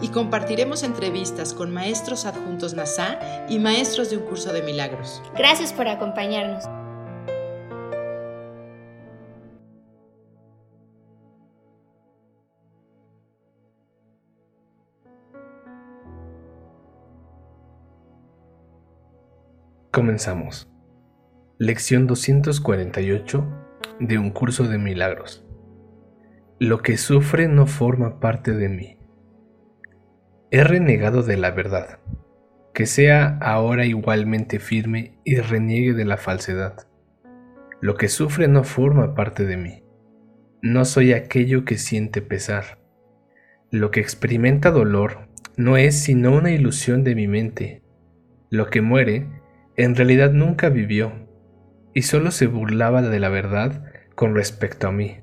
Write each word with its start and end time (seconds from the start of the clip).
Y 0.00 0.08
compartiremos 0.08 0.82
entrevistas 0.82 1.54
con 1.54 1.72
maestros 1.72 2.24
adjuntos 2.24 2.74
NASA 2.74 3.18
y 3.48 3.58
maestros 3.58 4.10
de 4.10 4.16
un 4.16 4.24
curso 4.24 4.52
de 4.52 4.62
milagros. 4.62 5.22
Gracias 5.36 5.72
por 5.72 5.88
acompañarnos. 5.88 6.64
Comenzamos. 19.98 20.70
Lección 21.58 22.06
248 22.06 23.44
de 23.98 24.18
un 24.18 24.30
curso 24.30 24.68
de 24.68 24.78
milagros. 24.78 25.44
Lo 26.60 26.82
que 26.82 26.96
sufre 26.96 27.48
no 27.48 27.66
forma 27.66 28.20
parte 28.20 28.52
de 28.52 28.68
mí. 28.68 28.97
He 30.50 30.64
renegado 30.64 31.22
de 31.22 31.36
la 31.36 31.50
verdad. 31.50 31.98
Que 32.72 32.86
sea 32.86 33.36
ahora 33.42 33.84
igualmente 33.84 34.60
firme 34.60 35.18
y 35.22 35.36
reniegue 35.36 35.92
de 35.92 36.06
la 36.06 36.16
falsedad. 36.16 36.86
Lo 37.82 37.96
que 37.96 38.08
sufre 38.08 38.48
no 38.48 38.64
forma 38.64 39.14
parte 39.14 39.44
de 39.44 39.58
mí. 39.58 39.84
No 40.62 40.86
soy 40.86 41.12
aquello 41.12 41.66
que 41.66 41.76
siente 41.76 42.22
pesar. 42.22 42.78
Lo 43.70 43.90
que 43.90 44.00
experimenta 44.00 44.70
dolor 44.70 45.28
no 45.58 45.76
es 45.76 46.00
sino 46.00 46.32
una 46.32 46.50
ilusión 46.50 47.04
de 47.04 47.14
mi 47.14 47.28
mente. 47.28 47.82
Lo 48.48 48.70
que 48.70 48.80
muere 48.80 49.28
en 49.76 49.96
realidad 49.96 50.32
nunca 50.32 50.70
vivió 50.70 51.12
y 51.92 52.02
solo 52.02 52.30
se 52.30 52.46
burlaba 52.46 53.02
de 53.02 53.20
la 53.20 53.28
verdad 53.28 53.84
con 54.14 54.34
respecto 54.34 54.88
a 54.88 54.92
mí. 54.92 55.18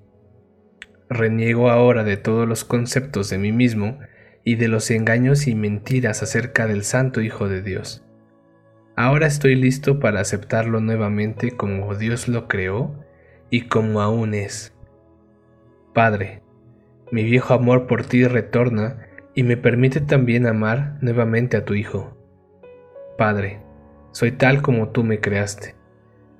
Reniego 1.09 1.71
ahora 1.71 2.03
de 2.03 2.17
todos 2.17 2.47
los 2.47 2.63
conceptos 2.63 3.31
de 3.31 3.39
mí 3.39 3.51
mismo 3.51 3.97
y 4.45 4.55
de 4.55 4.69
los 4.69 4.91
engaños 4.91 5.47
y 5.47 5.55
mentiras 5.55 6.23
acerca 6.23 6.67
del 6.67 6.83
Santo 6.83 7.19
Hijo 7.19 7.49
de 7.49 7.63
Dios. 7.63 8.05
Ahora 8.95 9.27
estoy 9.27 9.55
listo 9.55 9.99
para 9.99 10.21
aceptarlo 10.21 10.79
nuevamente 10.79 11.51
como 11.51 11.95
Dios 11.95 12.29
lo 12.29 12.47
creó 12.47 12.95
y 13.49 13.67
como 13.67 14.01
aún 14.01 14.33
es. 14.33 14.73
Padre, 15.93 16.43
mi 17.11 17.23
viejo 17.23 17.53
amor 17.55 17.87
por 17.87 18.05
ti 18.05 18.23
retorna 18.25 19.07
y 19.33 19.43
me 19.43 19.57
permite 19.57 19.99
también 19.99 20.45
amar 20.45 20.97
nuevamente 21.01 21.57
a 21.57 21.65
tu 21.65 21.73
Hijo. 21.73 22.15
Padre, 23.17 23.59
soy 24.11 24.31
tal 24.31 24.61
como 24.61 24.89
tú 24.89 25.03
me 25.03 25.19
creaste. 25.19 25.75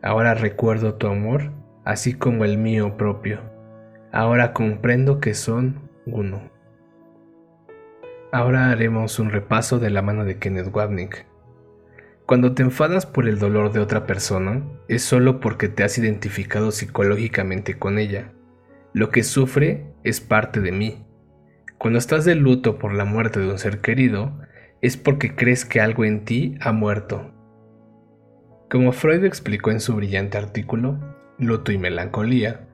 Ahora 0.02 0.36
recuerdo 0.36 0.94
tu 0.96 1.08
amor, 1.08 1.52
así 1.84 2.14
como 2.14 2.46
el 2.46 2.58
mío 2.58 2.98
propio. 2.98 3.40
Ahora 4.12 4.54
comprendo 4.54 5.20
que 5.20 5.34
son 5.34 5.90
uno. 6.06 6.55
Ahora 8.36 8.70
haremos 8.70 9.18
un 9.20 9.30
repaso 9.30 9.80
de 9.80 9.90
la 9.90 10.02
mano 10.02 10.26
de 10.26 10.40
Kenneth 10.40 10.76
Wapnick. 10.76 11.26
Cuando 12.26 12.54
te 12.54 12.64
enfadas 12.64 13.06
por 13.06 13.30
el 13.30 13.40
dolor 13.40 13.72
de 13.72 13.80
otra 13.80 14.06
persona, 14.06 14.62
es 14.90 15.04
solo 15.04 15.40
porque 15.40 15.70
te 15.70 15.86
has 15.86 15.98
identificado 15.98 16.72
psicológicamente 16.72 17.80
con 17.80 17.98
ella. 17.98 18.34
Lo 18.92 19.10
que 19.10 19.24
sufre 19.24 19.86
es 20.04 20.20
parte 20.20 20.60
de 20.60 20.74
mí. 20.74 21.06
Cuando 21.78 21.98
estás 21.98 22.26
de 22.26 22.36
luto 22.36 22.78
por 22.78 22.94
la 22.94 23.06
muerte 23.06 23.40
de 23.40 23.48
un 23.48 23.58
ser 23.58 23.80
querido, 23.80 24.38
es 24.82 24.98
porque 24.98 25.34
crees 25.34 25.64
que 25.64 25.80
algo 25.80 26.04
en 26.04 26.26
ti 26.26 26.58
ha 26.60 26.74
muerto 26.74 27.32
como 28.70 28.92
Freud 28.92 29.24
explicó 29.24 29.72
en 29.72 29.80
su 29.80 29.96
brillante 29.96 30.38
artículo, 30.38 31.00
Luto 31.38 31.72
y 31.72 31.78
Melancolía, 31.78 32.68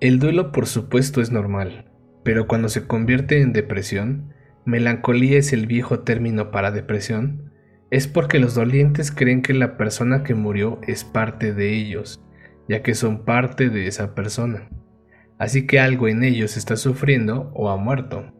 el 0.00 0.18
duelo 0.18 0.52
por 0.52 0.66
supuesto 0.66 1.20
es 1.20 1.30
normal, 1.30 1.90
pero 2.22 2.46
cuando 2.46 2.70
se 2.70 2.86
convierte 2.86 3.42
en 3.42 3.52
depresión, 3.52 4.32
melancolía 4.64 5.38
es 5.38 5.52
el 5.52 5.66
viejo 5.66 6.00
término 6.00 6.50
para 6.50 6.70
depresión, 6.70 7.52
es 7.90 8.08
porque 8.08 8.38
los 8.38 8.54
dolientes 8.54 9.12
creen 9.12 9.42
que 9.42 9.52
la 9.52 9.76
persona 9.76 10.22
que 10.22 10.34
murió 10.34 10.80
es 10.86 11.04
parte 11.04 11.52
de 11.52 11.74
ellos, 11.74 12.22
ya 12.68 12.82
que 12.82 12.94
son 12.94 13.24
parte 13.24 13.68
de 13.68 13.86
esa 13.86 14.14
persona. 14.14 14.70
Así 15.38 15.66
que 15.66 15.80
algo 15.80 16.08
en 16.08 16.22
ellos 16.22 16.56
está 16.56 16.76
sufriendo 16.76 17.50
o 17.54 17.68
ha 17.68 17.76
muerto. 17.76 18.32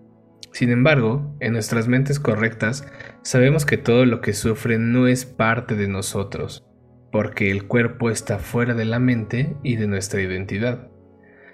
Sin 0.52 0.70
embargo, 0.70 1.36
en 1.40 1.52
nuestras 1.52 1.88
mentes 1.88 2.20
correctas, 2.20 2.86
sabemos 3.22 3.66
que 3.66 3.76
todo 3.76 4.06
lo 4.06 4.20
que 4.20 4.34
sufre 4.34 4.78
no 4.78 5.06
es 5.06 5.24
parte 5.24 5.74
de 5.74 5.88
nosotros, 5.88 6.64
porque 7.10 7.50
el 7.50 7.66
cuerpo 7.66 8.10
está 8.10 8.38
fuera 8.38 8.74
de 8.74 8.84
la 8.84 8.98
mente 8.98 9.56
y 9.62 9.76
de 9.76 9.86
nuestra 9.86 10.22
identidad. 10.22 10.88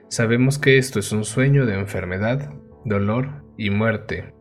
Sabemos 0.08 0.58
que 0.58 0.78
esto 0.78 0.98
es 0.98 1.12
un 1.12 1.24
sueño 1.24 1.66
de 1.66 1.74
enfermedad, 1.74 2.52
dolor 2.84 3.44
y 3.56 3.70
muerte. 3.70 4.34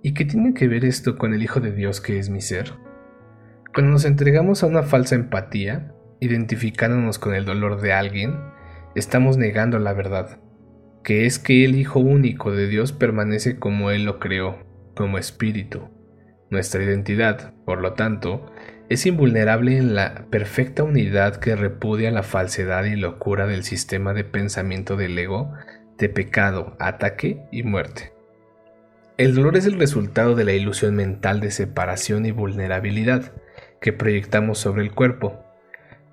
¿Y 0.00 0.14
qué 0.14 0.24
tiene 0.24 0.54
que 0.54 0.68
ver 0.68 0.84
esto 0.84 1.18
con 1.18 1.34
el 1.34 1.42
Hijo 1.42 1.58
de 1.60 1.72
Dios 1.72 2.00
que 2.00 2.18
es 2.18 2.30
mi 2.30 2.40
ser? 2.40 2.72
Cuando 3.74 3.92
nos 3.92 4.04
entregamos 4.04 4.62
a 4.62 4.66
una 4.66 4.84
falsa 4.84 5.16
empatía, 5.16 5.92
identificándonos 6.20 7.18
con 7.18 7.34
el 7.34 7.44
dolor 7.44 7.80
de 7.80 7.92
alguien, 7.92 8.38
estamos 8.94 9.38
negando 9.38 9.78
la 9.80 9.92
verdad, 9.94 10.40
que 11.02 11.26
es 11.26 11.40
que 11.40 11.64
el 11.64 11.74
Hijo 11.74 11.98
único 11.98 12.52
de 12.52 12.68
Dios 12.68 12.92
permanece 12.92 13.58
como 13.58 13.90
Él 13.90 14.04
lo 14.04 14.20
creó, 14.20 14.64
como 14.94 15.18
espíritu. 15.18 15.88
Nuestra 16.48 16.82
identidad, 16.82 17.54
por 17.64 17.80
lo 17.80 17.94
tanto, 17.94 18.46
es 18.88 19.04
invulnerable 19.04 19.76
en 19.76 19.96
la 19.96 20.26
perfecta 20.30 20.84
unidad 20.84 21.36
que 21.36 21.56
repudia 21.56 22.12
la 22.12 22.22
falsedad 22.22 22.84
y 22.84 22.94
locura 22.94 23.48
del 23.48 23.64
sistema 23.64 24.14
de 24.14 24.24
pensamiento 24.24 24.96
del 24.96 25.18
ego 25.18 25.52
de 25.98 26.08
pecado, 26.08 26.76
ataque 26.78 27.42
y 27.50 27.64
muerte. 27.64 28.17
El 29.18 29.34
dolor 29.34 29.56
es 29.56 29.66
el 29.66 29.80
resultado 29.80 30.36
de 30.36 30.44
la 30.44 30.52
ilusión 30.52 30.94
mental 30.94 31.40
de 31.40 31.50
separación 31.50 32.24
y 32.24 32.30
vulnerabilidad 32.30 33.32
que 33.80 33.92
proyectamos 33.92 34.60
sobre 34.60 34.82
el 34.82 34.94
cuerpo. 34.94 35.44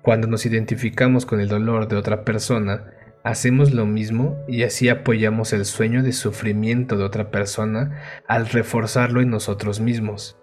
Cuando 0.02 0.26
nos 0.26 0.44
identificamos 0.44 1.24
con 1.24 1.38
el 1.38 1.46
dolor 1.46 1.86
de 1.86 1.94
otra 1.94 2.24
persona, 2.24 2.90
hacemos 3.22 3.72
lo 3.72 3.86
mismo 3.86 4.44
y 4.48 4.64
así 4.64 4.88
apoyamos 4.88 5.52
el 5.52 5.66
sueño 5.66 6.02
de 6.02 6.12
sufrimiento 6.12 6.96
de 6.96 7.04
otra 7.04 7.30
persona 7.30 8.02
al 8.26 8.48
reforzarlo 8.48 9.20
en 9.20 9.30
nosotros 9.30 9.78
mismos. 9.78 10.36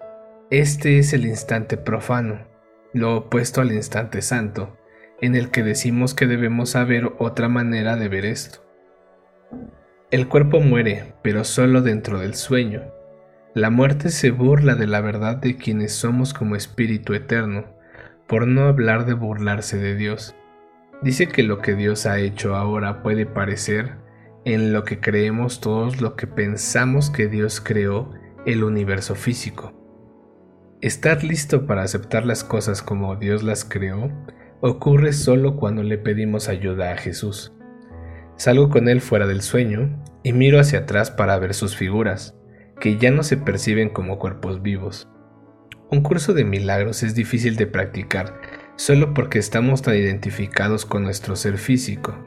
Este 0.50 1.00
es 1.00 1.12
el 1.12 1.26
instante 1.26 1.76
profano, 1.76 2.48
lo 2.94 3.18
opuesto 3.18 3.60
al 3.60 3.74
instante 3.74 4.22
santo, 4.22 4.78
en 5.20 5.36
el 5.36 5.52
que 5.52 5.64
decimos 5.64 6.14
que 6.14 6.28
debemos 6.28 6.70
saber 6.70 7.12
otra 7.20 7.50
manera 7.50 7.98
de 7.98 8.08
ver 8.08 8.26
esto. 8.26 8.64
El 10.14 10.28
cuerpo 10.28 10.60
muere, 10.60 11.16
pero 11.24 11.44
solo 11.44 11.82
dentro 11.82 12.20
del 12.20 12.36
sueño. 12.36 12.84
La 13.56 13.72
muerte 13.72 14.10
se 14.10 14.30
burla 14.30 14.76
de 14.76 14.86
la 14.86 15.02
verdad 15.02 15.38
de 15.38 15.58
quienes 15.58 15.92
somos 15.92 16.36
como 16.36 16.56
espíritu 16.56 17.16
eterno, 17.16 17.66
por 18.28 18.46
no 18.48 18.66
hablar 18.66 19.08
de 19.08 19.16
burlarse 19.16 19.78
de 19.78 19.96
Dios. 19.96 20.36
Dice 21.02 21.30
que 21.30 21.42
lo 21.42 21.64
que 21.64 21.74
Dios 21.74 22.06
ha 22.06 22.20
hecho 22.20 22.56
ahora 22.56 23.02
puede 23.02 23.26
parecer 23.26 23.96
en 24.46 24.72
lo 24.72 24.84
que 24.84 25.00
creemos 25.00 25.62
todos 25.62 26.00
lo 26.00 26.16
que 26.16 26.28
pensamos 26.28 27.10
que 27.10 27.28
Dios 27.28 27.60
creó 27.60 28.12
el 28.46 28.64
universo 28.64 29.16
físico. 29.16 29.74
Estar 30.82 31.24
listo 31.24 31.66
para 31.66 31.82
aceptar 31.82 32.24
las 32.24 32.44
cosas 32.44 32.84
como 32.84 33.16
Dios 33.16 33.42
las 33.42 33.66
creó 33.66 34.12
ocurre 34.62 35.12
solo 35.12 35.56
cuando 35.56 35.82
le 35.82 35.98
pedimos 35.98 36.50
ayuda 36.50 36.92
a 36.92 36.98
Jesús. 36.98 37.52
Salgo 38.36 38.70
con 38.70 38.90
él 38.90 39.00
fuera 39.00 39.28
del 39.28 39.42
sueño 39.42 40.03
y 40.24 40.34
miro 40.34 40.60
hacia 40.60 40.80
atrás 40.80 41.12
para 41.12 41.38
ver 41.38 41.54
sus 41.54 41.76
figuras, 41.76 42.36
que 42.80 42.98
ya 42.98 43.12
no 43.12 43.24
se 43.24 43.38
perciben 43.38 43.90
como 43.90 44.20
cuerpos 44.20 44.62
vivos. 44.62 45.10
Un 45.92 46.02
curso 46.02 46.34
de 46.34 46.44
milagros 46.44 47.04
es 47.04 47.14
difícil 47.14 47.56
de 47.56 47.68
practicar 47.68 48.42
solo 48.76 49.14
porque 49.14 49.38
estamos 49.38 49.82
tan 49.82 49.96
identificados 49.96 50.86
con 50.86 51.04
nuestro 51.04 51.36
ser 51.36 51.58
físico. 51.58 52.18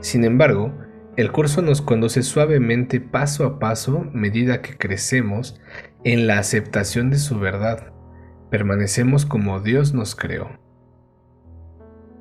Sin 0.00 0.24
embargo, 0.24 0.74
el 1.16 1.30
curso 1.30 1.60
nos 1.60 1.82
conduce 1.82 2.22
suavemente 2.22 3.00
paso 3.00 3.44
a 3.44 3.58
paso 3.58 4.06
medida 4.12 4.62
que 4.62 4.78
crecemos 4.78 5.60
en 6.04 6.26
la 6.26 6.38
aceptación 6.38 7.10
de 7.10 7.18
su 7.18 7.38
verdad 7.38 7.92
permanecemos 8.50 9.24
como 9.24 9.60
Dios 9.60 9.94
nos 9.94 10.16
creó. 10.16 10.50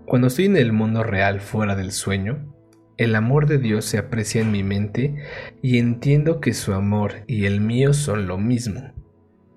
Cuando 0.05 0.27
estoy 0.27 0.45
en 0.45 0.57
el 0.57 0.71
mundo 0.71 1.03
real 1.03 1.41
fuera 1.41 1.75
del 1.75 1.91
sueño, 1.91 2.55
el 2.99 3.15
amor 3.15 3.47
de 3.47 3.59
Dios 3.59 3.85
se 3.85 3.97
aprecia 3.97 4.41
en 4.41 4.51
mi 4.51 4.61
mente 4.61 5.15
y 5.61 5.77
entiendo 5.77 6.41
que 6.41 6.53
su 6.53 6.73
amor 6.73 7.23
y 7.27 7.45
el 7.45 7.61
mío 7.61 7.93
son 7.93 8.27
lo 8.27 8.37
mismo. 8.37 8.91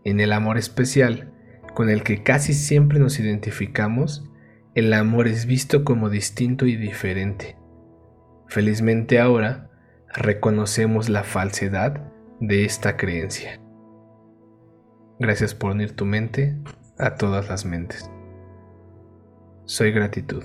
En 0.04 0.20
el 0.20 0.32
amor 0.32 0.58
especial, 0.58 1.32
con 1.74 1.90
el 1.90 2.04
que 2.04 2.22
casi 2.22 2.54
siempre 2.54 3.00
nos 3.00 3.18
identificamos, 3.18 4.30
el 4.76 4.92
amor 4.92 5.26
es 5.26 5.46
visto 5.46 5.82
como 5.82 6.08
distinto 6.08 6.66
y 6.66 6.76
diferente. 6.76 7.56
Felizmente 8.46 9.18
ahora 9.18 9.70
reconocemos 10.14 11.08
la 11.08 11.24
falsedad 11.24 12.12
de 12.38 12.64
esta 12.64 12.96
creencia. 12.96 13.60
Gracias 15.18 15.52
por 15.52 15.72
unir 15.72 15.96
tu 15.96 16.04
mente 16.04 16.56
a 16.96 17.16
todas 17.16 17.48
las 17.48 17.64
mentes. 17.64 18.08
Soy 19.64 19.90
gratitud. 19.90 20.44